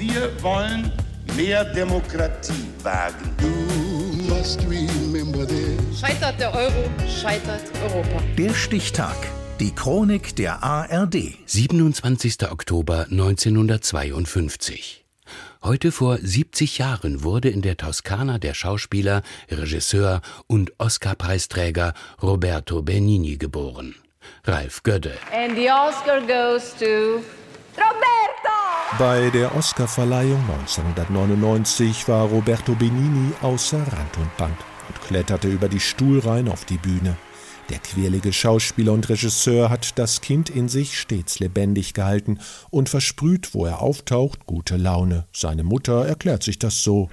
[0.00, 0.90] Wir wollen
[1.36, 3.36] mehr Demokratie wagen.
[5.94, 8.22] Scheitert der Euro, scheitert Europa.
[8.38, 9.14] Der Stichtag.
[9.60, 11.34] Die Chronik der ARD.
[11.44, 12.50] 27.
[12.50, 15.04] Oktober 1952.
[15.62, 19.20] Heute vor 70 Jahren wurde in der Toskana der Schauspieler,
[19.50, 21.92] Regisseur und Oscar-Preisträger
[22.22, 23.94] Roberto Benigni geboren.
[24.44, 25.12] Ralf Gödde.
[25.30, 27.20] And the Oscar goes to!
[28.98, 34.56] Bei der Oscarverleihung 1999 war Roberto Benini außer Rand und Band
[34.88, 37.16] und kletterte über die Stuhlreihen auf die Bühne.
[37.70, 43.54] Der quirlige Schauspieler und Regisseur hat das Kind in sich stets lebendig gehalten und versprüht,
[43.54, 45.26] wo er auftaucht, gute Laune.
[45.32, 47.08] Seine Mutter erklärt sich das so.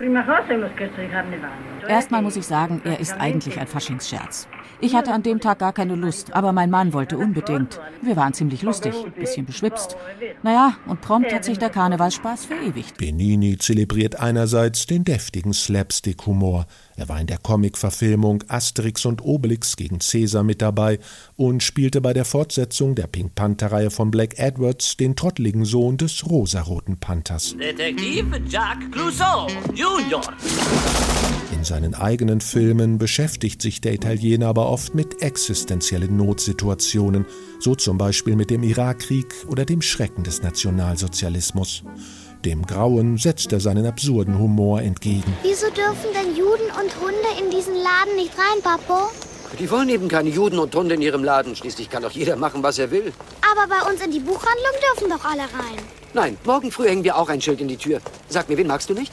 [1.88, 4.48] Erstmal muss ich sagen, er ist eigentlich ein Faschingsscherz.
[4.80, 7.80] Ich hatte an dem Tag gar keine Lust, aber mein Mann wollte unbedingt.
[8.02, 9.98] Wir waren ziemlich lustig, bisschen beschwipst.
[10.44, 12.98] Naja, und prompt hat sich der Karnevalsspaß verewigt.
[12.98, 16.68] Benini zelebriert einerseits den deftigen Slapstick-Humor.
[16.96, 21.00] Er war in der Comic-Verfilmung Asterix und Obelix gegen Caesar mit dabei
[21.36, 26.30] und spielte bei der Fortsetzung der Pink Panther-Reihe von Black Edwards den trottligen Sohn des
[26.30, 27.56] rosaroten Panthers.
[27.58, 30.22] Detektiv Jacques Clouseau Junior.
[31.68, 37.26] In seinen eigenen Filmen beschäftigt sich der Italiener aber oft mit existenziellen Notsituationen,
[37.60, 41.84] so zum Beispiel mit dem Irakkrieg oder dem Schrecken des Nationalsozialismus.
[42.46, 45.36] Dem Grauen setzt er seinen absurden Humor entgegen.
[45.44, 49.10] Wieso dürfen denn Juden und Hunde in diesen Laden nicht rein, Papo?
[49.60, 51.54] Die wollen eben keine Juden und Hunde in ihrem Laden.
[51.54, 53.12] Schließlich kann doch jeder machen, was er will.
[53.52, 55.84] Aber bei uns in die Buchhandlung dürfen doch alle rein.
[56.14, 58.00] Nein, morgen früh hängen wir auch ein Schild in die Tür.
[58.30, 59.12] Sag mir, wen magst du nicht?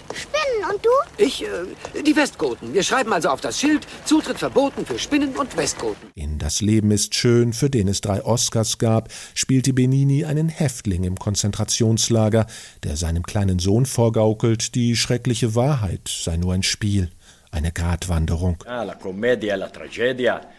[0.70, 0.90] Und du?
[1.18, 2.72] Ich, äh, die Westgoten.
[2.72, 6.08] Wir schreiben also auf das Schild, Zutritt verboten für Spinnen und Westgoten.
[6.14, 11.04] In Das Leben ist schön, für den es drei Oscars gab, spielte Benini einen Häftling
[11.04, 12.46] im Konzentrationslager,
[12.82, 17.10] der seinem kleinen Sohn vorgaukelt, die schreckliche Wahrheit sei nur ein Spiel
[17.54, 18.62] eine Gratwanderung.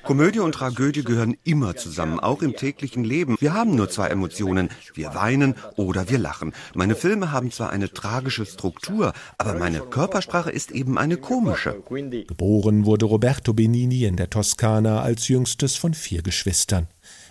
[0.03, 3.35] Komödie und Tragödie gehören immer zusammen, auch im täglichen Leben.
[3.39, 4.69] Wir haben nur zwei Emotionen.
[4.93, 6.53] Wir weinen oder wir lachen.
[6.73, 11.75] Meine Filme haben zwar eine tragische Struktur, aber meine Körpersprache ist eben eine komische.
[12.27, 16.87] Geboren wurde Roberto Benini in der Toskana als jüngstes von vier Geschwistern.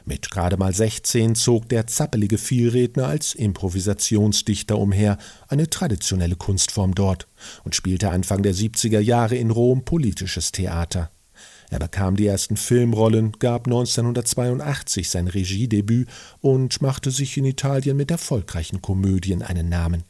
[0.06, 5.16] Mit gerade mal 16 zog der zappelige Vielredner als Improvisationsdichter umher,
[5.48, 7.26] eine traditionelle Kunstform dort,
[7.64, 11.10] und spielte Anfang der 70er Jahre in Rom politisches Theater.
[11.70, 16.08] Er bekam die ersten Filmrollen, gab 1982 sein Regiedebüt
[16.40, 20.04] und machte sich in Italien mit erfolgreichen Komödien einen Namen.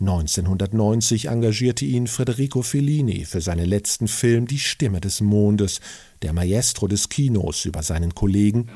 [0.00, 5.80] 1990 engagierte ihn Federico Fellini für seinen letzten Film Die Stimme des Mondes,
[6.22, 8.68] der Maestro des Kinos über seinen Kollegen.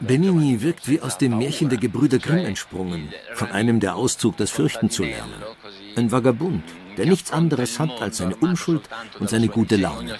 [0.00, 4.50] Benini wirkt wie aus dem Märchen der Gebrüder Grimm entsprungen, von einem der Auszug das
[4.50, 5.42] Fürchten zu lernen.
[5.96, 6.62] Ein Vagabund,
[6.98, 8.82] der nichts anderes hat als seine Unschuld
[9.18, 10.18] und seine gute Laune.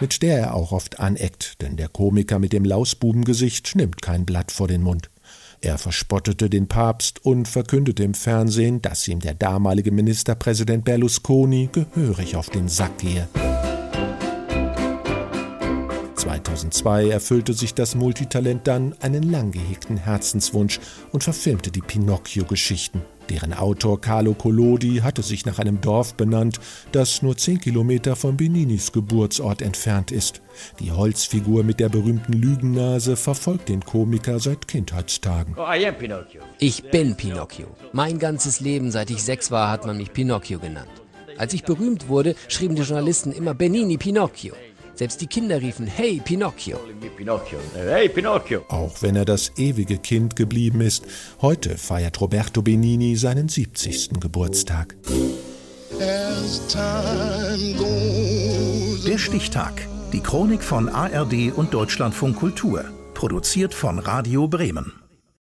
[0.00, 4.50] Mit der er auch oft aneckt, denn der Komiker mit dem Lausbubengesicht nimmt kein Blatt
[4.50, 5.10] vor den Mund.
[5.64, 12.36] Er verspottete den Papst und verkündete im Fernsehen, dass ihm der damalige Ministerpräsident Berlusconi gehörig
[12.36, 13.26] auf den Sack gehe.
[16.16, 20.80] 2002 erfüllte sich das Multitalent dann einen lang gehegten Herzenswunsch
[21.12, 23.00] und verfilmte die Pinocchio-Geschichten.
[23.30, 26.60] Deren Autor Carlo Collodi hatte sich nach einem Dorf benannt,
[26.92, 30.42] das nur zehn Kilometer von Beninis Geburtsort entfernt ist.
[30.80, 35.56] Die Holzfigur mit der berühmten Lügennase verfolgt den Komiker seit Kindheitstagen.
[35.56, 35.66] Oh,
[36.58, 37.66] ich bin Pinocchio.
[37.92, 40.90] Mein ganzes Leben, seit ich sechs war, hat man mich Pinocchio genannt.
[41.36, 44.54] Als ich berühmt wurde, schrieben die Journalisten immer Benini Pinocchio.
[44.94, 46.78] Selbst die Kinder riefen Hey Pinocchio.
[47.74, 48.64] Hey Pinocchio.
[48.68, 51.04] Auch wenn er das ewige Kind geblieben ist,
[51.42, 54.20] heute feiert Roberto Benini seinen 70.
[54.20, 54.94] Geburtstag.
[59.06, 59.88] Der Stichtag.
[60.12, 62.84] Die Chronik von ARD und Deutschlandfunk Kultur.
[63.14, 65.03] Produziert von Radio Bremen.